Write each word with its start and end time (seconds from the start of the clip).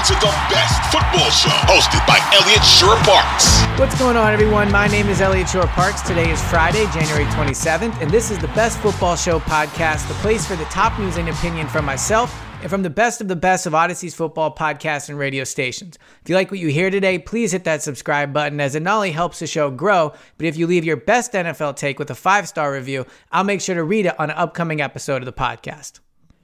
To 0.00 0.14
the 0.14 0.34
best 0.48 0.82
football 0.90 1.30
show 1.30 1.50
hosted 1.68 2.04
by 2.06 2.18
Elliot 2.32 2.64
Shorr-Parks. 2.64 3.60
What's 3.78 3.96
going 3.98 4.16
on, 4.16 4.32
everyone? 4.32 4.72
My 4.72 4.86
name 4.86 5.08
is 5.08 5.20
Elliot 5.20 5.50
Shorr-Parks. 5.50 6.00
Today 6.00 6.30
is 6.30 6.42
Friday, 6.44 6.86
January 6.86 7.26
27th, 7.26 8.00
and 8.00 8.10
this 8.10 8.30
is 8.30 8.38
the 8.38 8.48
Best 8.48 8.78
Football 8.78 9.14
Show 9.14 9.40
podcast, 9.40 10.08
the 10.08 10.14
place 10.14 10.46
for 10.46 10.56
the 10.56 10.64
top 10.64 10.98
news 10.98 11.18
and 11.18 11.28
opinion 11.28 11.68
from 11.68 11.84
myself 11.84 12.34
and 12.62 12.70
from 12.70 12.82
the 12.82 12.88
best 12.88 13.20
of 13.20 13.28
the 13.28 13.36
best 13.36 13.66
of 13.66 13.74
Audacy's 13.74 14.14
football 14.14 14.54
podcasts 14.54 15.10
and 15.10 15.18
radio 15.18 15.44
stations. 15.44 15.98
If 16.22 16.30
you 16.30 16.34
like 16.34 16.50
what 16.50 16.60
you 16.60 16.68
hear 16.68 16.88
today, 16.88 17.18
please 17.18 17.52
hit 17.52 17.64
that 17.64 17.82
subscribe 17.82 18.32
button 18.32 18.58
as 18.58 18.74
it 18.74 18.82
not 18.82 18.96
only 18.96 19.12
helps 19.12 19.40
the 19.40 19.46
show 19.46 19.70
grow, 19.70 20.14
but 20.38 20.46
if 20.46 20.56
you 20.56 20.66
leave 20.66 20.84
your 20.86 20.96
best 20.96 21.34
NFL 21.34 21.76
take 21.76 21.98
with 21.98 22.10
a 22.10 22.14
five 22.14 22.48
star 22.48 22.72
review, 22.72 23.04
I'll 23.30 23.44
make 23.44 23.60
sure 23.60 23.74
to 23.74 23.84
read 23.84 24.06
it 24.06 24.18
on 24.18 24.30
an 24.30 24.36
upcoming 24.36 24.80
episode 24.80 25.20
of 25.20 25.26
the 25.26 25.32
podcast. 25.32 26.00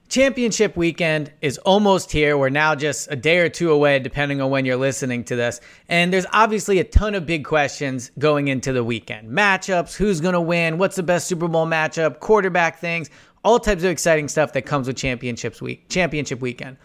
Championship 0.08 0.76
weekend 0.76 1.32
is 1.42 1.58
almost 1.58 2.12
here. 2.12 2.38
We're 2.38 2.48
now 2.48 2.76
just 2.76 3.10
a 3.10 3.16
day 3.16 3.38
or 3.38 3.48
two 3.48 3.72
away, 3.72 3.98
depending 3.98 4.40
on 4.40 4.50
when 4.50 4.64
you're 4.64 4.76
listening 4.76 5.24
to 5.24 5.34
this. 5.34 5.60
And 5.88 6.12
there's 6.12 6.26
obviously 6.32 6.78
a 6.78 6.84
ton 6.84 7.16
of 7.16 7.26
big 7.26 7.44
questions 7.44 8.12
going 8.16 8.46
into 8.46 8.72
the 8.72 8.84
weekend 8.84 9.28
matchups, 9.28 9.96
who's 9.96 10.20
going 10.20 10.34
to 10.34 10.40
win, 10.40 10.78
what's 10.78 10.94
the 10.94 11.02
best 11.02 11.26
Super 11.26 11.48
Bowl 11.48 11.66
matchup, 11.66 12.20
quarterback 12.20 12.78
things, 12.78 13.10
all 13.44 13.58
types 13.58 13.82
of 13.82 13.90
exciting 13.90 14.28
stuff 14.28 14.52
that 14.52 14.62
comes 14.62 14.86
with 14.86 14.96
championships 14.96 15.60
week, 15.60 15.88
championship 15.88 16.40
weekend. 16.40 16.76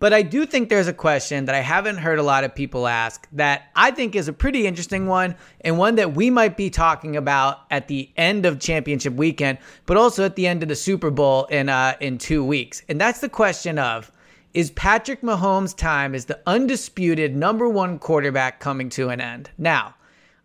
But 0.00 0.14
I 0.14 0.22
do 0.22 0.46
think 0.46 0.70
there's 0.70 0.88
a 0.88 0.94
question 0.94 1.44
that 1.44 1.54
I 1.54 1.60
haven't 1.60 1.98
heard 1.98 2.18
a 2.18 2.22
lot 2.22 2.42
of 2.42 2.54
people 2.54 2.86
ask 2.86 3.28
that 3.32 3.70
I 3.76 3.90
think 3.90 4.16
is 4.16 4.28
a 4.28 4.32
pretty 4.32 4.66
interesting 4.66 5.06
one 5.06 5.36
and 5.60 5.76
one 5.76 5.96
that 5.96 6.14
we 6.14 6.30
might 6.30 6.56
be 6.56 6.70
talking 6.70 7.16
about 7.16 7.60
at 7.70 7.86
the 7.86 8.10
end 8.16 8.46
of 8.46 8.58
championship 8.58 9.12
weekend, 9.12 9.58
but 9.84 9.98
also 9.98 10.24
at 10.24 10.36
the 10.36 10.46
end 10.46 10.62
of 10.62 10.70
the 10.70 10.74
Super 10.74 11.10
Bowl 11.10 11.44
in 11.44 11.68
uh, 11.68 11.96
in 12.00 12.16
two 12.16 12.42
weeks. 12.42 12.82
And 12.88 12.98
that's 12.98 13.20
the 13.20 13.28
question 13.28 13.78
of 13.78 14.10
is 14.54 14.70
Patrick 14.70 15.20
Mahomes' 15.20 15.76
time 15.76 16.14
as 16.14 16.24
the 16.24 16.40
undisputed 16.46 17.36
number 17.36 17.68
one 17.68 17.98
quarterback 17.98 18.58
coming 18.58 18.88
to 18.88 19.10
an 19.10 19.20
end? 19.20 19.50
Now, 19.58 19.94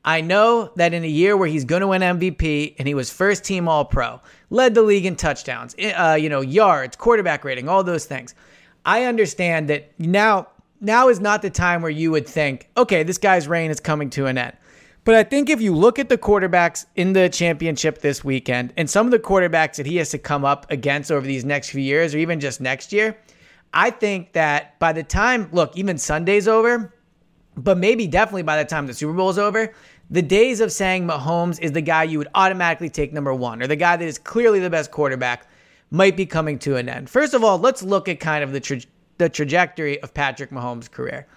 I 0.03 0.19
know 0.19 0.71
that 0.75 0.93
in 0.93 1.05
a 1.05 1.07
year 1.07 1.37
where 1.37 1.47
he's 1.47 1.63
going 1.63 1.79
to 1.79 1.87
win 1.87 2.01
MVP 2.01 2.75
and 2.77 2.89
he 2.89 2.93
was 2.93 3.09
first 3.09 3.45
team 3.45 3.69
All 3.69 3.85
Pro, 3.85 4.19
led 4.49 4.75
the 4.75 4.81
league 4.81 5.05
in 5.05 5.15
touchdowns, 5.15 5.75
uh, 5.79 6.17
you 6.19 6.27
know, 6.27 6.41
yards, 6.41 6.97
quarterback 6.97 7.45
rating, 7.45 7.69
all 7.69 7.83
those 7.85 8.05
things. 8.05 8.35
I 8.85 9.05
understand 9.05 9.69
that 9.69 9.91
now 9.99 10.47
now 10.79 11.09
is 11.09 11.19
not 11.19 11.41
the 11.41 11.49
time 11.49 11.81
where 11.81 11.91
you 11.91 12.11
would 12.11 12.27
think, 12.27 12.69
okay, 12.77 13.03
this 13.03 13.17
guy's 13.17 13.47
reign 13.47 13.71
is 13.71 13.79
coming 13.79 14.09
to 14.11 14.27
an 14.27 14.37
end. 14.37 14.55
But 15.03 15.15
I 15.15 15.23
think 15.23 15.49
if 15.49 15.61
you 15.61 15.73
look 15.75 15.99
at 15.99 16.09
the 16.09 16.17
quarterbacks 16.17 16.85
in 16.95 17.13
the 17.13 17.29
championship 17.29 17.99
this 17.99 18.23
weekend 18.23 18.73
and 18.75 18.89
some 18.89 19.05
of 19.07 19.11
the 19.11 19.19
quarterbacks 19.19 19.75
that 19.75 19.85
he 19.85 19.97
has 19.97 20.09
to 20.09 20.17
come 20.17 20.43
up 20.43 20.69
against 20.71 21.11
over 21.11 21.25
these 21.25 21.45
next 21.45 21.69
few 21.69 21.81
years 21.81 22.13
or 22.13 22.17
even 22.17 22.39
just 22.39 22.59
next 22.59 22.91
year, 22.91 23.17
I 23.73 23.91
think 23.91 24.33
that 24.33 24.79
by 24.79 24.93
the 24.93 25.03
time, 25.03 25.49
look, 25.51 25.77
even 25.77 25.97
Sunday's 25.97 26.47
over, 26.47 26.93
but 27.55 27.77
maybe 27.77 28.07
definitely 28.07 28.43
by 28.43 28.57
the 28.57 28.67
time 28.67 28.87
the 28.87 28.93
Super 28.93 29.13
Bowl 29.13 29.29
is 29.29 29.37
over, 29.37 29.73
the 30.09 30.21
days 30.21 30.59
of 30.59 30.71
saying 30.71 31.07
Mahomes 31.07 31.59
is 31.59 31.71
the 31.71 31.81
guy 31.81 32.03
you 32.03 32.17
would 32.17 32.29
automatically 32.35 32.89
take 32.89 33.13
number 33.13 33.33
one 33.33 33.61
or 33.61 33.67
the 33.67 33.75
guy 33.75 33.95
that 33.97 34.05
is 34.05 34.17
clearly 34.17 34.59
the 34.59 34.69
best 34.69 34.91
quarterback 34.91 35.47
might 35.95 36.17
be 36.17 36.25
coming 36.25 36.59
to 36.59 36.75
an 36.75 36.89
end. 36.89 37.09
First 37.09 37.33
of 37.33 37.43
all, 37.43 37.57
let's 37.57 37.81
look 37.81 38.07
at 38.07 38.19
kind 38.19 38.43
of 38.43 38.51
the, 38.51 38.59
tra- 38.59 38.81
the 39.17 39.29
trajectory 39.29 40.01
of 40.01 40.13
Patrick 40.13 40.51
Mahomes' 40.51 40.91
career. 40.91 41.27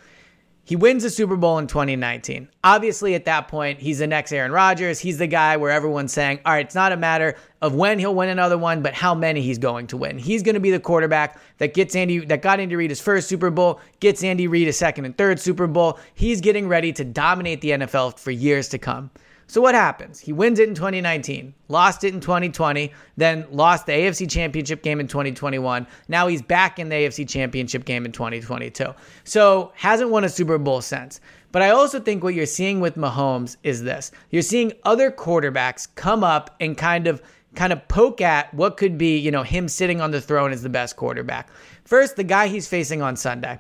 He 0.69 0.77
wins 0.77 1.03
the 1.03 1.09
Super 1.09 1.37
Bowl 1.37 1.57
in 1.57 1.67
2019. 1.67 2.47
Obviously, 2.63 3.15
at 3.15 3.25
that 3.25 3.49
point, 3.49 3.81
he's 3.81 4.01
the 4.01 4.07
next 4.07 4.33
Aaron 4.33 4.53
Rodgers. 4.53 4.99
He's 4.99 5.17
the 5.17 5.27
guy 5.27 5.57
where 5.57 5.71
everyone's 5.71 6.13
saying, 6.13 6.41
all 6.45 6.53
right, 6.53 6.67
it's 6.67 6.75
not 6.75 6.93
a 6.93 6.97
matter 6.99 7.37
of 7.63 7.75
when 7.75 7.99
he'll 7.99 8.15
win 8.15 8.29
another 8.29 8.59
one, 8.59 8.83
but 8.83 8.93
how 8.93 9.15
many 9.15 9.41
he's 9.41 9.57
going 9.57 9.87
to 9.87 9.97
win. 9.97 10.19
He's 10.19 10.43
going 10.43 10.57
to 10.57 10.61
be 10.61 10.71
the 10.71 10.79
quarterback 10.79 11.41
that 11.57 11.73
gets 11.73 11.97
Andy, 11.97 12.19
that 12.19 12.43
got 12.43 12.61
Andy 12.61 12.77
Reid 12.77 12.91
his 12.91 13.01
first 13.01 13.31
Super 13.31 13.49
Bowl, 13.49 13.81
gets 14.01 14.23
Andy 14.23 14.47
Reid 14.47 14.69
a 14.69 14.73
second 14.75 15.07
and 15.07 15.17
third 15.17 15.41
Super 15.41 15.67
Bowl. 15.67 15.99
He's 16.13 16.43
getting 16.43 16.69
ready 16.69 16.93
to 16.93 17.05
dominate 17.05 17.63
the 17.63 17.71
NFL 17.71 18.19
for 18.19 18.31
years 18.31 18.69
to 18.69 18.79
come. 18.79 19.11
So 19.49 19.63
what 19.63 19.75
happens? 19.75 20.21
He 20.21 20.31
wins 20.31 20.59
it 20.59 20.69
in 20.69 20.75
2019, 20.75 21.55
lost 21.69 22.05
it 22.05 22.13
in 22.13 22.21
2020, 22.21 22.93
then 23.17 23.47
lost 23.51 23.87
the 23.87 23.93
AFC 23.93 24.31
Championship 24.31 24.83
game 24.83 25.01
in 25.01 25.09
2021. 25.09 25.87
Now 26.07 26.27
he's 26.27 26.43
back 26.43 26.79
in 26.79 26.91
the 26.91 26.95
AFC 26.95 27.27
Championship 27.27 27.87
game 27.87 28.05
in 28.05 28.13
2022. 28.13 28.95
So 29.25 29.73
hasn't 29.75 30.11
won 30.11 30.25
a 30.25 30.29
Super 30.29 30.59
Bowl 30.59 30.83
since. 30.83 31.23
But 31.51 31.63
I 31.63 31.71
also 31.71 31.99
think 31.99 32.23
what 32.23 32.35
you're 32.35 32.45
seeing 32.45 32.81
with 32.81 32.97
Mahomes 32.97 33.57
is 33.63 33.83
this. 33.83 34.11
You're 34.31 34.43
seeing 34.43 34.75
other 34.85 35.11
quarterbacks 35.11 35.89
come 35.95 36.23
up 36.23 36.55
and 36.61 36.77
kind 36.77 37.07
of 37.07 37.23
kind 37.55 37.73
of 37.73 37.89
poke 37.89 38.21
at 38.21 38.53
what 38.53 38.77
could 38.77 38.99
be, 38.99 39.17
you 39.17 39.31
know, 39.31 39.43
him 39.43 39.67
sitting 39.67 40.03
on 40.03 40.11
the 40.11 40.21
throne 40.21 40.53
as 40.53 40.63
the 40.63 40.69
best 40.69 40.97
quarterback. 40.97 41.49
First, 41.85 42.17
the 42.17 42.23
guy 42.23 42.49
he's 42.49 42.69
facing 42.69 43.01
on 43.01 43.17
Sunday. 43.17 43.59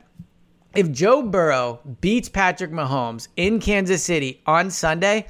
If 0.74 0.92
Joe 0.92 1.22
Burrow 1.22 1.80
beats 2.02 2.28
Patrick 2.28 2.70
Mahomes 2.70 3.28
in 3.36 3.58
Kansas 3.58 4.04
City 4.04 4.42
on 4.46 4.70
Sunday, 4.70 5.26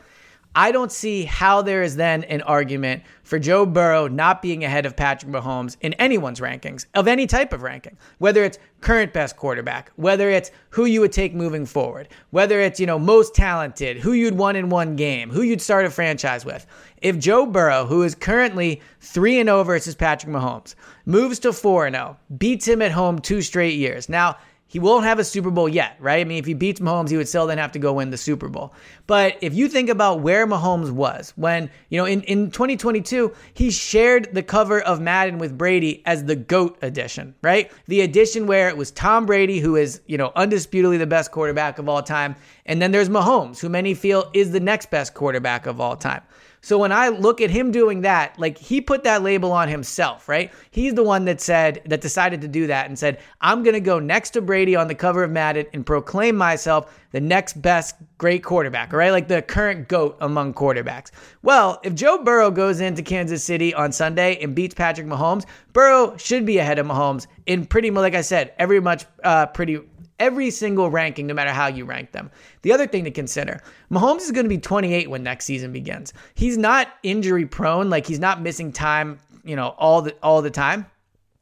I 0.55 0.73
don't 0.73 0.91
see 0.91 1.25
how 1.25 1.63
there 1.63 1.83
is 1.83 1.97
then 1.97 2.25
an 2.25 2.43
argument 2.43 3.03
for 3.23 3.39
Joe 3.39 3.67
Burrow 3.67 4.09
not 4.09 4.43
being 4.43 4.65
ahead 4.65 4.87
of 4.87 4.97
Patrick 4.97 5.31
Mahomes 5.31 5.77
in 5.83 5.93
anyone's 5.95 6.41
rankings, 6.41 6.87
of 6.95 7.07
any 7.07 7.27
type 7.27 7.53
of 7.53 7.63
ranking, 7.63 7.97
whether 8.19 8.43
it's 8.43 8.59
current 8.81 9.13
best 9.13 9.37
quarterback, 9.37 9.93
whether 9.97 10.31
it's 10.31 10.51
who 10.71 10.87
you 10.87 11.01
would 11.01 11.13
take 11.13 11.35
moving 11.35 11.67
forward, 11.67 12.09
whether 12.31 12.61
it's, 12.61 12.81
you 12.81 12.87
know, 12.87 12.99
most 12.99 13.35
talented, 13.35 13.99
who 13.99 14.13
you'd 14.13 14.37
won 14.37 14.57
in 14.57 14.69
one 14.69 14.97
game, 14.97 15.31
who 15.31 15.43
you'd 15.43 15.63
start 15.63 15.85
a 15.85 15.91
franchise 15.91 16.45
with. 16.45 16.67
If 17.03 17.19
Joe 17.19 17.47
Burrow, 17.47 17.87
who 17.87 18.03
is 18.03 18.15
currently 18.15 18.81
3 19.01 19.41
and 19.41 19.49
0 19.49 19.65
versus 19.65 19.95
Patrick 19.95 20.33
Mahomes, 20.33 20.75
moves 21.07 21.39
to 21.41 21.53
4 21.53 21.87
and 21.87 21.97
0, 21.97 22.17
beats 22.39 22.67
him 22.67 22.83
at 22.83 22.93
home 22.93 23.19
two 23.19 23.43
straight 23.43 23.77
years. 23.77 24.09
Now, 24.09 24.37
he 24.69 24.79
won't 24.79 25.05
have 25.05 25.19
a 25.19 25.25
Super 25.25 25.51
Bowl 25.51 25.67
yet, 25.67 25.97
right? 25.99 26.21
I 26.21 26.25
mean, 26.25 26.39
if 26.39 26.45
he 26.45 26.53
beats 26.53 26.79
Mahomes, 26.79 27.09
he 27.09 27.17
would 27.17 27.27
still 27.27 27.47
then 27.47 27.57
have 27.57 27.73
to 27.73 27.79
go 27.79 27.95
win 27.95 28.11
the 28.11 28.19
Super 28.19 28.49
Bowl. 28.49 28.75
But 29.07 29.39
if 29.41 29.55
you 29.55 29.67
think 29.67 29.89
about 29.89 30.21
where 30.21 30.47
Mahomes 30.47 30.91
was 30.91 31.33
when, 31.37 31.71
you 31.89 31.99
know, 31.99 32.05
in, 32.05 32.21
in 32.23 32.51
2022, 32.51 33.33
he 33.55 33.71
shared 33.71 34.29
the 34.35 34.43
cover 34.43 34.83
of 34.83 35.01
Madden 35.01 35.39
with 35.39 35.57
Brady 35.57 36.03
as 36.05 36.25
the 36.27 36.37
GOAT 36.37 36.77
edition, 36.83 37.35
right? 37.43 37.73
The 37.87 38.03
edition 38.03 38.47
where 38.47 38.69
it 38.69 38.77
was 38.77 38.91
Tom 38.91 39.25
Brady, 39.25 39.59
who 39.59 39.75
is, 39.75 40.03
you 40.07 40.19
know, 40.19 40.33
undisputably 40.37 40.99
the 40.99 41.07
best 41.07 41.33
quarterback 41.33 41.79
of 41.79 41.89
all 41.89 42.03
time. 42.03 42.37
And 42.67 42.83
then 42.83 42.93
there's 42.93 43.09
Mahomes, 43.09 43.61
who 43.61 43.71
many 43.71 43.95
feel 43.95 44.31
is 44.35 44.53
the 44.53 44.61
next 44.61 44.91
best 44.91 45.15
quarterback 45.15 45.65
of 45.65 45.81
all 45.81 45.97
time. 45.97 46.23
So 46.69 46.77
when 46.77 46.93
I 46.93 47.09
look 47.09 47.41
at 47.41 47.49
him 47.49 47.71
doing 47.71 48.03
that, 48.03 48.39
like 48.39 48.59
he 48.59 48.83
put 48.83 49.05
that 49.05 49.23
label 49.23 49.53
on 49.53 49.69
himself, 49.69 50.29
right? 50.29 50.53
He's 50.71 50.93
the 50.93 51.03
one 51.03 51.25
that 51.25 51.41
said, 51.41 51.81
that 51.87 52.03
decided 52.03 52.43
to 52.43 52.49
do 52.49 52.67
that 52.67 52.89
and 52.89 52.99
said, 52.99 53.21
I'm 53.41 53.63
going 53.63 53.73
to 53.73 53.81
go 53.81 53.99
next 53.99 54.33
to 54.33 54.43
Brady 54.43 54.77
on 54.77 54.87
the 54.87 54.95
cover 54.95 55.25
of 55.25 55.31
Madden 55.31 55.65
and 55.73 55.87
proclaim 55.87 56.37
myself 56.37 56.95
the 57.13 57.23
next 57.23 57.63
best 57.63 57.97
great 58.19 58.45
quarterback, 58.45 58.93
right? 58.93 59.13
Like 59.13 59.29
the 59.29 59.41
current 59.41 59.89
GOAT 59.89 60.19
among 60.21 60.53
quarterbacks. 60.53 61.11
Well, 61.41 61.81
if 61.85 61.95
Joe 61.95 62.23
Burrow 62.23 62.51
goes 62.51 62.83
into 62.83 63.01
Kansas 63.01 63.43
City 63.43 63.73
on 63.73 63.91
Sunday 63.91 64.37
and 64.43 64.55
beats 64.55 64.75
Patrick 64.75 65.07
Mahomes, 65.07 65.47
Burrow 65.73 66.19
should 66.19 66.45
be 66.45 66.59
ahead 66.59 66.79
of 66.79 66.87
Mahomes 66.87 67.29
in 67.47 67.65
pretty 67.65 67.91
much, 67.91 68.03
like 68.03 68.15
I 68.15 68.21
said, 68.21 68.53
every 68.59 68.79
much, 68.79 69.07
uh, 69.25 69.47
pretty 69.47 69.81
every 70.19 70.51
single 70.51 70.91
ranking, 70.91 71.27
no 71.27 71.35
matter 71.35 71.53
how 71.53 71.67
you 71.67 71.85
rank 71.85 72.13
them. 72.13 72.31
The 72.63 72.73
other 72.73 72.87
thing 72.87 73.05
to 73.05 73.11
consider 73.11 73.61
Mahomes 73.91 74.23
is 74.23 74.33
going 74.33 74.45
to 74.45 74.49
be 74.49 74.59
28 74.59 75.11
when 75.11 75.23
next 75.23 75.45
season 75.45 75.73
begins. 75.73 76.13
He's 76.35 76.59
not 76.59 76.89
injury 77.03 77.47
prone, 77.47 77.91
like 77.91 78.07
he's 78.07 78.19
not 78.19 78.43
missing 78.43 78.73
time, 78.73 79.19
you 79.45 79.57
know, 79.57 79.69
all 79.79 80.03
the 80.03 80.15
all 80.23 80.43
the 80.43 80.51
time. 80.51 80.87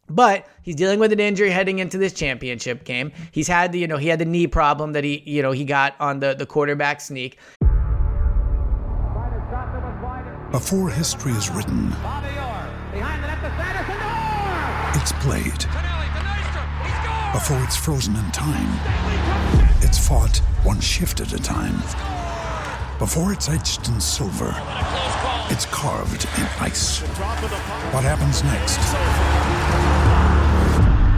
But 0.09 0.47
he's 0.63 0.77
dealing 0.77 1.01
with 1.01 1.13
an 1.13 1.19
injury 1.19 1.51
heading 1.51 1.81
into 1.81 1.99
this 1.99 2.13
championship 2.13 2.85
game. 2.85 3.11
He's 3.33 3.49
had 3.49 3.73
the, 3.73 3.81
you 3.81 3.89
know, 3.89 3.97
he 3.97 4.07
had 4.07 4.21
the 4.21 4.25
knee 4.25 4.47
problem 4.47 4.93
that 4.93 5.03
he, 5.03 5.23
you 5.27 5.43
know, 5.43 5.51
he 5.51 5.65
got 5.65 5.95
on 5.99 6.21
the 6.21 6.35
the 6.35 6.47
quarterback 6.47 7.01
sneak. 7.01 7.39
Before 10.53 10.89
history 10.89 11.33
is 11.33 11.51
written, 11.51 11.93
it's 14.95 15.13
played. 15.13 15.96
Before 17.37 17.63
it's 17.65 17.77
frozen 17.77 18.17
in 18.17 18.33
time, 18.33 18.81
it's 19.83 19.99
fought 19.99 20.39
one 20.63 20.81
shift 20.81 21.21
at 21.21 21.35
a 21.35 21.39
time. 21.39 21.77
Before 22.99 23.31
it's 23.35 23.51
etched 23.51 23.89
in 23.89 24.01
silver, 24.01 24.55
it's 25.51 25.67
carved 25.67 26.25
in 26.39 26.45
ice. 26.59 27.01
What 27.93 28.05
happens 28.05 28.43
next 28.43 28.79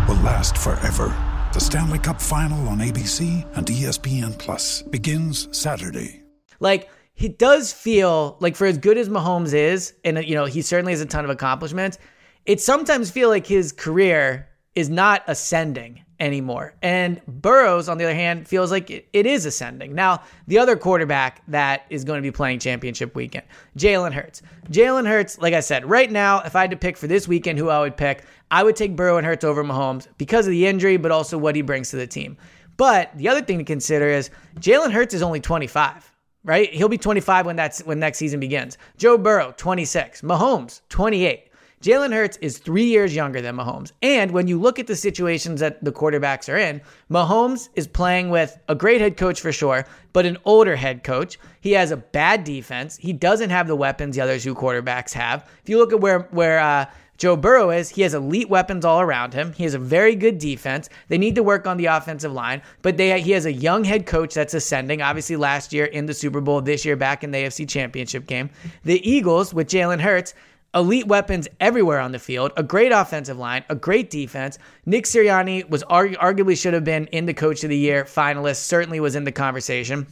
will 0.08 0.20
last 0.24 0.58
forever. 0.58 1.14
The 1.52 1.60
Stanley 1.60 2.00
Cup 2.00 2.20
Final 2.20 2.66
on 2.66 2.78
ABC 2.78 3.46
and 3.56 3.64
ESPN 3.68 4.36
Plus 4.38 4.82
begins 4.82 5.48
Saturday. 5.56 6.24
Like, 6.58 6.90
he 7.14 7.28
does 7.28 7.72
feel 7.72 8.38
like 8.40 8.56
for 8.56 8.66
as 8.66 8.76
good 8.76 8.98
as 8.98 9.08
Mahomes 9.08 9.54
is, 9.54 9.94
and 10.04 10.18
you 10.24 10.34
know, 10.34 10.46
he 10.46 10.62
certainly 10.62 10.92
has 10.92 11.00
a 11.00 11.06
ton 11.06 11.24
of 11.24 11.30
accomplishments, 11.30 11.96
it 12.44 12.60
sometimes 12.60 13.08
feel 13.08 13.28
like 13.28 13.46
his 13.46 13.70
career 13.70 14.48
is 14.74 14.90
not 14.90 15.22
ascending 15.28 16.04
anymore. 16.20 16.74
And 16.82 17.20
Burrows, 17.26 17.88
on 17.88 17.98
the 17.98 18.04
other 18.04 18.14
hand, 18.14 18.48
feels 18.48 18.70
like 18.70 18.90
it, 18.90 19.08
it 19.12 19.26
is 19.26 19.46
ascending. 19.46 19.94
Now, 19.94 20.22
the 20.46 20.58
other 20.58 20.76
quarterback 20.76 21.42
that 21.48 21.84
is 21.90 22.04
going 22.04 22.18
to 22.18 22.22
be 22.22 22.32
playing 22.32 22.58
championship 22.58 23.14
weekend, 23.14 23.46
Jalen 23.76 24.12
Hurts. 24.12 24.42
Jalen 24.70 25.06
Hurts, 25.06 25.38
like 25.38 25.54
I 25.54 25.60
said, 25.60 25.88
right 25.88 26.10
now, 26.10 26.40
if 26.40 26.56
I 26.56 26.62
had 26.62 26.70
to 26.70 26.76
pick 26.76 26.96
for 26.96 27.06
this 27.06 27.28
weekend 27.28 27.58
who 27.58 27.68
I 27.68 27.80
would 27.80 27.96
pick, 27.96 28.24
I 28.50 28.62
would 28.62 28.76
take 28.76 28.96
Burrow 28.96 29.18
and 29.18 29.26
Hurts 29.26 29.44
over 29.44 29.62
Mahomes 29.62 30.08
because 30.18 30.46
of 30.46 30.50
the 30.50 30.66
injury, 30.66 30.96
but 30.96 31.10
also 31.10 31.38
what 31.38 31.56
he 31.56 31.62
brings 31.62 31.90
to 31.90 31.96
the 31.96 32.06
team. 32.06 32.36
But 32.76 33.16
the 33.16 33.28
other 33.28 33.42
thing 33.42 33.58
to 33.58 33.64
consider 33.64 34.08
is 34.08 34.30
Jalen 34.60 34.92
Hurts 34.92 35.14
is 35.14 35.22
only 35.22 35.40
25 35.40 36.12
right? 36.44 36.72
He'll 36.72 36.88
be 36.88 36.96
25 36.96 37.46
when 37.46 37.56
that's 37.56 37.80
when 37.84 37.98
next 37.98 38.18
season 38.18 38.40
begins. 38.40 38.78
Joe 38.96 39.18
Burrow, 39.18 39.52
26. 39.56 40.22
Mahomes, 40.22 40.80
28. 40.88 41.47
Jalen 41.80 42.12
Hurts 42.12 42.36
is 42.38 42.58
three 42.58 42.84
years 42.84 43.14
younger 43.14 43.40
than 43.40 43.56
Mahomes. 43.56 43.92
And 44.02 44.32
when 44.32 44.48
you 44.48 44.58
look 44.58 44.80
at 44.80 44.88
the 44.88 44.96
situations 44.96 45.60
that 45.60 45.84
the 45.84 45.92
quarterbacks 45.92 46.52
are 46.52 46.56
in, 46.56 46.80
Mahomes 47.10 47.68
is 47.76 47.86
playing 47.86 48.30
with 48.30 48.58
a 48.68 48.74
great 48.74 49.00
head 49.00 49.16
coach 49.16 49.40
for 49.40 49.52
sure, 49.52 49.86
but 50.12 50.26
an 50.26 50.38
older 50.44 50.74
head 50.74 51.04
coach. 51.04 51.38
He 51.60 51.72
has 51.72 51.92
a 51.92 51.96
bad 51.96 52.42
defense. 52.42 52.96
He 52.96 53.12
doesn't 53.12 53.50
have 53.50 53.68
the 53.68 53.76
weapons 53.76 54.16
the 54.16 54.22
other 54.22 54.40
two 54.40 54.56
quarterbacks 54.56 55.12
have. 55.12 55.48
If 55.62 55.68
you 55.68 55.78
look 55.78 55.92
at 55.92 56.00
where 56.00 56.20
where 56.30 56.58
uh, 56.58 56.86
Joe 57.16 57.36
Burrow 57.36 57.70
is, 57.70 57.90
he 57.90 58.02
has 58.02 58.14
elite 58.14 58.48
weapons 58.48 58.84
all 58.84 59.00
around 59.00 59.34
him. 59.34 59.52
He 59.52 59.64
has 59.64 59.74
a 59.74 59.78
very 59.78 60.14
good 60.14 60.38
defense. 60.38 60.88
They 61.08 61.18
need 61.18 61.34
to 61.34 61.42
work 61.42 61.66
on 61.66 61.76
the 61.76 61.86
offensive 61.86 62.32
line, 62.32 62.62
but 62.82 62.96
they 62.96 63.20
he 63.20 63.32
has 63.32 63.44
a 63.44 63.52
young 63.52 63.84
head 63.84 64.06
coach 64.06 64.34
that's 64.34 64.54
ascending. 64.54 65.02
Obviously, 65.02 65.36
last 65.36 65.72
year 65.72 65.84
in 65.84 66.06
the 66.06 66.14
Super 66.14 66.40
Bowl, 66.40 66.60
this 66.60 66.84
year 66.84 66.96
back 66.96 67.22
in 67.22 67.30
the 67.30 67.38
AFC 67.38 67.68
Championship 67.68 68.26
game. 68.26 68.50
The 68.84 69.08
Eagles 69.08 69.52
with 69.52 69.68
Jalen 69.68 70.00
Hurts, 70.00 70.34
elite 70.74 71.06
weapons 71.06 71.48
everywhere 71.60 72.00
on 72.00 72.12
the 72.12 72.18
field, 72.18 72.52
a 72.56 72.62
great 72.62 72.92
offensive 72.92 73.38
line, 73.38 73.64
a 73.68 73.74
great 73.74 74.10
defense. 74.10 74.58
Nick 74.86 75.04
Sirianni 75.04 75.68
was 75.68 75.82
argu- 75.84 76.16
arguably 76.16 76.60
should 76.60 76.74
have 76.74 76.84
been 76.84 77.06
in 77.06 77.26
the 77.26 77.34
Coach 77.34 77.64
of 77.64 77.70
the 77.70 77.76
Year 77.76 78.04
finalist. 78.04 78.56
Certainly 78.56 79.00
was 79.00 79.16
in 79.16 79.24
the 79.24 79.32
conversation. 79.32 80.06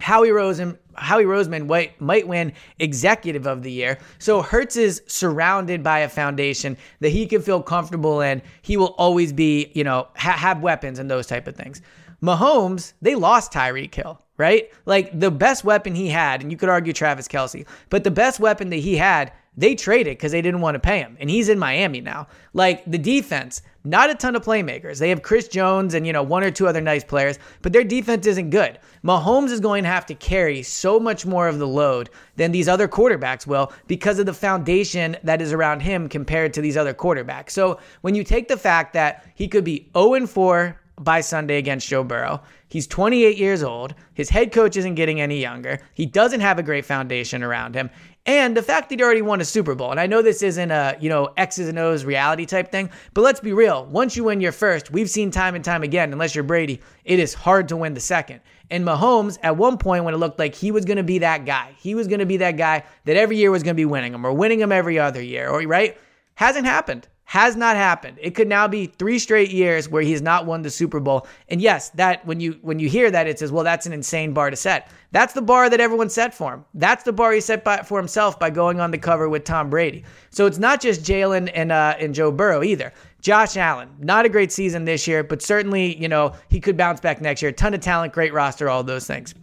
Howie 0.00 0.28
Roseman, 0.28 0.78
Howie 0.94 1.24
Roseman 1.24 1.66
might, 1.66 2.00
might 2.00 2.28
win 2.28 2.52
Executive 2.78 3.46
of 3.46 3.62
the 3.62 3.72
Year. 3.72 3.98
So 4.18 4.42
Hurts 4.42 4.76
is 4.76 5.02
surrounded 5.06 5.82
by 5.82 6.00
a 6.00 6.08
foundation 6.08 6.76
that 7.00 7.08
he 7.08 7.26
can 7.26 7.42
feel 7.42 7.62
comfortable 7.62 8.20
in. 8.20 8.42
He 8.62 8.76
will 8.76 8.94
always 8.98 9.32
be, 9.32 9.72
you 9.74 9.84
know, 9.84 10.08
ha- 10.14 10.32
have 10.32 10.62
weapons 10.62 10.98
and 10.98 11.10
those 11.10 11.26
type 11.26 11.46
of 11.46 11.56
things. 11.56 11.80
Mahomes, 12.22 12.92
they 13.00 13.14
lost 13.14 13.52
Tyreek 13.52 13.94
Hill, 13.94 14.20
right? 14.36 14.70
Like 14.86 15.18
the 15.18 15.30
best 15.30 15.64
weapon 15.64 15.94
he 15.94 16.08
had, 16.08 16.42
and 16.42 16.50
you 16.50 16.58
could 16.58 16.68
argue 16.68 16.92
Travis 16.92 17.28
Kelce, 17.28 17.66
but 17.90 18.04
the 18.04 18.10
best 18.10 18.40
weapon 18.40 18.70
that 18.70 18.76
he 18.76 18.96
had 18.96 19.32
they 19.58 19.74
traded 19.74 20.16
because 20.16 20.30
they 20.30 20.40
didn't 20.40 20.60
want 20.60 20.76
to 20.76 20.78
pay 20.78 21.00
him, 21.00 21.16
and 21.18 21.28
he's 21.28 21.48
in 21.48 21.58
Miami 21.58 22.00
now. 22.00 22.28
Like 22.52 22.84
the 22.86 22.96
defense, 22.96 23.60
not 23.82 24.08
a 24.08 24.14
ton 24.14 24.36
of 24.36 24.44
playmakers. 24.44 25.00
They 25.00 25.08
have 25.08 25.22
Chris 25.22 25.48
Jones 25.48 25.94
and 25.94 26.06
you 26.06 26.12
know 26.12 26.22
one 26.22 26.44
or 26.44 26.50
two 26.52 26.68
other 26.68 26.80
nice 26.80 27.02
players, 27.02 27.40
but 27.60 27.72
their 27.72 27.82
defense 27.82 28.24
isn't 28.26 28.50
good. 28.50 28.78
Mahomes 29.04 29.50
is 29.50 29.58
going 29.58 29.82
to 29.82 29.90
have 29.90 30.06
to 30.06 30.14
carry 30.14 30.62
so 30.62 31.00
much 31.00 31.26
more 31.26 31.48
of 31.48 31.58
the 31.58 31.66
load 31.66 32.08
than 32.36 32.52
these 32.52 32.68
other 32.68 32.86
quarterbacks 32.86 33.48
will 33.48 33.72
because 33.88 34.20
of 34.20 34.26
the 34.26 34.32
foundation 34.32 35.16
that 35.24 35.42
is 35.42 35.52
around 35.52 35.80
him 35.80 36.08
compared 36.08 36.54
to 36.54 36.60
these 36.60 36.76
other 36.76 36.94
quarterbacks. 36.94 37.50
So 37.50 37.80
when 38.02 38.14
you 38.14 38.22
take 38.22 38.46
the 38.46 38.56
fact 38.56 38.92
that 38.92 39.26
he 39.34 39.48
could 39.48 39.64
be 39.64 39.90
0 39.92 40.24
4 40.28 40.78
by 41.00 41.20
Sunday 41.20 41.58
against 41.58 41.88
Joe 41.88 42.02
Burrow. 42.02 42.42
He's 42.68 42.86
28 42.86 43.36
years 43.36 43.62
old. 43.62 43.94
His 44.14 44.28
head 44.28 44.52
coach 44.52 44.76
isn't 44.76 44.96
getting 44.96 45.20
any 45.20 45.40
younger. 45.40 45.80
He 45.94 46.06
doesn't 46.06 46.40
have 46.40 46.58
a 46.58 46.62
great 46.62 46.84
foundation 46.84 47.42
around 47.42 47.74
him. 47.74 47.90
And 48.28 48.54
the 48.54 48.62
fact 48.62 48.90
that 48.90 48.98
he 48.98 49.02
already 49.02 49.22
won 49.22 49.40
a 49.40 49.44
Super 49.44 49.74
Bowl, 49.74 49.90
and 49.90 49.98
I 49.98 50.06
know 50.06 50.20
this 50.20 50.42
isn't 50.42 50.70
a, 50.70 50.98
you 51.00 51.08
know, 51.08 51.32
X's 51.38 51.66
and 51.66 51.78
O's 51.78 52.04
reality 52.04 52.44
type 52.44 52.70
thing, 52.70 52.90
but 53.14 53.22
let's 53.22 53.40
be 53.40 53.54
real. 53.54 53.86
Once 53.86 54.18
you 54.18 54.24
win 54.24 54.42
your 54.42 54.52
first, 54.52 54.90
we've 54.90 55.08
seen 55.08 55.30
time 55.30 55.54
and 55.54 55.64
time 55.64 55.82
again, 55.82 56.12
unless 56.12 56.34
you're 56.34 56.44
Brady, 56.44 56.82
it 57.06 57.18
is 57.18 57.32
hard 57.32 57.68
to 57.68 57.76
win 57.78 57.94
the 57.94 58.00
second. 58.00 58.42
And 58.70 58.84
Mahomes, 58.84 59.38
at 59.42 59.56
one 59.56 59.78
point 59.78 60.04
when 60.04 60.12
it 60.12 60.18
looked 60.18 60.38
like 60.38 60.54
he 60.54 60.70
was 60.70 60.84
going 60.84 60.98
to 60.98 61.02
be 61.02 61.20
that 61.20 61.46
guy, 61.46 61.72
he 61.78 61.94
was 61.94 62.06
going 62.06 62.20
to 62.20 62.26
be 62.26 62.36
that 62.36 62.58
guy 62.58 62.84
that 63.06 63.16
every 63.16 63.38
year 63.38 63.50
was 63.50 63.62
going 63.62 63.74
to 63.74 63.80
be 63.80 63.86
winning 63.86 64.12
them 64.12 64.26
or 64.26 64.34
winning 64.34 64.58
them 64.58 64.72
every 64.72 64.98
other 64.98 65.22
year, 65.22 65.48
or 65.48 65.62
right? 65.62 65.96
Hasn't 66.34 66.66
happened 66.66 67.08
has 67.28 67.56
not 67.56 67.76
happened. 67.76 68.16
It 68.22 68.34
could 68.34 68.48
now 68.48 68.66
be 68.66 68.86
three 68.86 69.18
straight 69.18 69.50
years 69.50 69.86
where 69.86 70.00
he's 70.00 70.22
not 70.22 70.46
won 70.46 70.62
the 70.62 70.70
Super 70.70 70.98
Bowl. 70.98 71.26
And 71.50 71.60
yes, 71.60 71.90
that 71.90 72.24
when 72.24 72.40
you 72.40 72.58
when 72.62 72.78
you 72.78 72.88
hear 72.88 73.10
that, 73.10 73.26
it 73.26 73.38
says, 73.38 73.52
well, 73.52 73.64
that's 73.64 73.84
an 73.84 73.92
insane 73.92 74.32
bar 74.32 74.48
to 74.48 74.56
set. 74.56 74.90
That's 75.12 75.34
the 75.34 75.42
bar 75.42 75.68
that 75.68 75.78
everyone 75.78 76.08
set 76.08 76.32
for 76.32 76.54
him. 76.54 76.64
That's 76.72 77.04
the 77.04 77.12
bar 77.12 77.32
he 77.32 77.42
set 77.42 77.64
by, 77.64 77.82
for 77.82 77.98
himself 77.98 78.38
by 78.38 78.48
going 78.48 78.80
on 78.80 78.92
the 78.92 78.96
cover 78.98 79.28
with 79.28 79.44
Tom 79.44 79.68
Brady. 79.68 80.04
So 80.30 80.46
it's 80.46 80.56
not 80.56 80.80
just 80.80 81.02
Jalen 81.02 81.50
and 81.52 81.70
uh, 81.70 81.96
and 81.98 82.14
Joe 82.14 82.32
Burrow 82.32 82.62
either. 82.62 82.94
Josh 83.20 83.58
Allen, 83.58 83.90
not 83.98 84.24
a 84.24 84.30
great 84.30 84.50
season 84.50 84.86
this 84.86 85.06
year, 85.06 85.22
but 85.22 85.42
certainly 85.42 86.00
you 86.00 86.08
know 86.08 86.32
he 86.48 86.60
could 86.60 86.78
bounce 86.78 87.00
back 87.00 87.20
next 87.20 87.42
year. 87.42 87.52
Ton 87.52 87.74
of 87.74 87.82
talent, 87.82 88.14
great 88.14 88.32
roster, 88.32 88.70
all 88.70 88.82
those 88.82 89.06
things. 89.06 89.34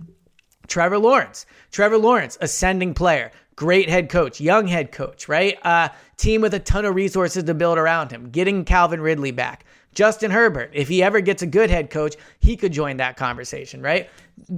Trevor 0.67 0.97
Lawrence. 0.97 1.45
Trevor 1.69 1.99
Lawrence, 1.99 2.37
ascending 2.41 2.95
player, 2.95 3.31
great 3.55 3.89
head 3.89 4.09
coach, 4.09 4.41
young 4.41 4.67
head 4.67 4.91
coach, 4.91 5.27
right? 5.27 5.57
Uh, 5.63 5.89
team 6.17 6.41
with 6.41 6.53
a 6.53 6.59
ton 6.59 6.85
of 6.85 6.95
resources 6.95 7.43
to 7.43 7.53
build 7.53 7.77
around 7.77 8.11
him, 8.11 8.29
getting 8.29 8.65
Calvin 8.65 9.01
Ridley 9.01 9.31
back. 9.31 9.65
Justin 9.93 10.29
Herbert, 10.29 10.71
if 10.73 10.89
he 10.89 11.01
ever 11.01 11.21
gets 11.21 11.41
a 11.41 11.47
good 11.47 11.69
head 11.69 11.89
coach, 11.89 12.15
he 12.39 12.57
could 12.57 12.73
join 12.73 12.97
that 12.97 13.15
conversation, 13.15 13.81
right? 13.81 14.09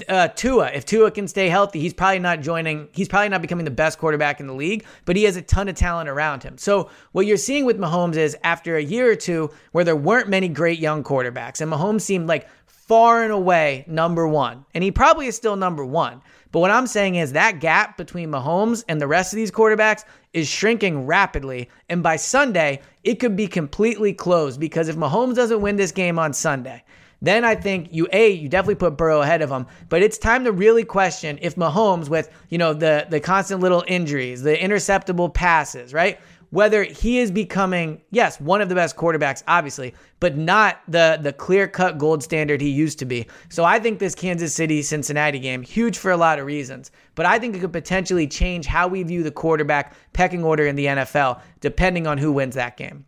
Uh, 0.10 0.30
Tua, 0.30 0.72
if 0.72 0.84
Tua 0.84 1.12
can 1.12 1.28
stay 1.28 1.48
healthy, 1.48 1.80
he's 1.80 1.94
probably 1.94 2.18
not 2.18 2.42
joining, 2.42 2.88
he's 2.92 3.08
probably 3.08 3.30
not 3.30 3.44
becoming 3.44 3.64
the 3.64 3.72
best 3.72 4.00
quarterback 4.00 4.40
in 4.40 4.48
the 4.48 4.56
league, 4.56 4.84
but 5.06 5.16
he 5.16 5.26
has 5.26 5.36
a 5.36 5.44
ton 5.44 5.68
of 5.68 5.76
talent 5.76 6.10
around 6.10 6.42
him. 6.42 6.58
So, 6.58 6.90
what 7.12 7.28
you're 7.28 7.38
seeing 7.38 7.66
with 7.66 7.78
Mahomes 7.78 8.16
is 8.16 8.36
after 8.44 8.78
a 8.78 8.84
year 8.84 9.12
or 9.12 9.16
two 9.16 9.52
where 9.74 9.84
there 9.84 9.96
weren't 9.96 10.28
many 10.28 10.48
great 10.48 10.80
young 10.80 11.04
quarterbacks, 11.04 11.62
and 11.62 11.72
Mahomes 11.72 12.02
seemed 12.02 12.28
like 12.28 12.48
far 12.88 13.24
and 13.24 13.32
away 13.32 13.84
number 13.88 14.28
one, 14.28 14.66
and 14.74 14.84
he 14.84 14.92
probably 14.92 15.28
is 15.28 15.36
still 15.36 15.56
number 15.56 15.86
one. 15.86 16.22
But 16.52 16.60
what 16.60 16.72
I'm 16.72 16.88
saying 16.88 17.16
is 17.16 17.34
that 17.34 17.60
gap 17.60 17.98
between 17.98 18.32
Mahomes 18.32 18.84
and 18.88 19.02
the 19.02 19.08
rest 19.08 19.34
of 19.34 19.38
these 19.38 19.52
quarterbacks 19.52 20.06
is 20.34 20.48
shrinking 20.48 21.06
rapidly. 21.06 21.70
And 21.90 22.02
by 22.02 22.16
Sunday, 22.16 22.82
it 23.04 23.16
could 23.16 23.36
be 23.36 23.48
completely 23.48 24.14
closed 24.14 24.60
because 24.60 24.88
if 24.88 24.96
Mahomes 24.96 25.36
doesn't 25.36 25.62
win 25.62 25.76
this 25.76 25.92
game 25.92 26.18
on 26.18 26.34
Sunday, 26.34 26.84
then 27.22 27.44
I 27.44 27.56
think 27.56 27.90
you 27.92 28.08
a 28.14 28.30
you 28.30 28.48
definitely 28.48 28.76
put 28.76 28.96
Burrow 28.96 29.22
ahead 29.22 29.42
of 29.42 29.50
him, 29.50 29.66
but 29.90 30.04
it's 30.04 30.18
time 30.18 30.44
to 30.44 30.52
really 30.52 30.84
question 30.84 31.40
if 31.42 31.56
Mahomes 31.56 32.10
with 32.10 32.30
you 32.50 32.58
know 32.58 32.74
the 32.74 33.08
the 33.10 33.20
constant 33.20 33.60
little 33.60 33.84
injuries, 33.88 34.44
the 34.44 34.56
interceptable 34.56 35.34
passes, 35.34 35.94
right? 35.94 36.20
Whether 36.50 36.84
he 36.84 37.20
is 37.20 37.32
becoming, 37.32 38.02
yes, 38.10 38.40
one 38.40 38.62
of 38.62 38.70
the 38.70 38.76
best 38.76 38.96
quarterbacks, 38.96 39.44
obviously, 39.48 39.94
but 40.20 40.38
not 40.38 40.80
the 40.88 41.20
the 41.22 41.34
clear 41.34 41.68
cut 41.68 41.98
gold 41.98 42.24
standard 42.24 42.62
he 42.62 42.70
used 42.70 43.00
to 43.00 43.06
be. 43.06 43.28
So 43.50 43.64
I 43.64 43.80
think 43.80 44.00
this 44.00 44.16
Kansas 44.16 44.54
City 44.54 44.82
Cincinnati 44.82 45.40
game 45.40 45.62
huge 45.62 45.98
for 45.98 46.12
a 46.12 46.18
lot 46.18 46.40
of 46.40 46.46
reasons, 46.46 46.92
but 47.16 47.26
I 47.26 47.40
think 47.40 47.56
it 47.56 47.60
could 47.60 47.74
potentially 47.74 48.28
change 48.28 48.66
how 48.66 48.88
we 48.88 49.04
view 49.04 49.24
the 49.24 49.32
quarterback 49.32 49.96
pecking 50.14 50.44
order 50.44 50.66
in 50.66 50.76
the 50.76 50.86
NFL, 50.86 51.42
depending 51.60 52.08
on 52.08 52.18
who 52.18 52.32
wins 52.32 52.56
that 52.56 52.78
game. 52.78 53.06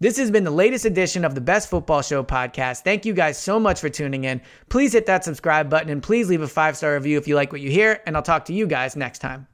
This 0.00 0.16
has 0.16 0.32
been 0.32 0.42
the 0.42 0.50
latest 0.50 0.84
edition 0.84 1.24
of 1.24 1.36
the 1.36 1.40
Best 1.40 1.70
Football 1.70 2.02
Show 2.02 2.24
podcast. 2.24 2.80
Thank 2.80 3.06
you 3.06 3.14
guys 3.14 3.38
so 3.38 3.60
much 3.60 3.78
for 3.78 3.88
tuning 3.88 4.24
in. 4.24 4.40
Please 4.68 4.92
hit 4.92 5.06
that 5.06 5.22
subscribe 5.22 5.70
button 5.70 5.90
and 5.90 6.02
please 6.02 6.28
leave 6.28 6.42
a 6.42 6.48
five 6.48 6.76
star 6.76 6.94
review 6.94 7.18
if 7.18 7.28
you 7.28 7.36
like 7.36 7.52
what 7.52 7.60
you 7.60 7.70
hear, 7.70 8.00
and 8.04 8.16
I'll 8.16 8.22
talk 8.22 8.46
to 8.46 8.52
you 8.52 8.66
guys 8.66 8.96
next 8.96 9.20
time. 9.20 9.46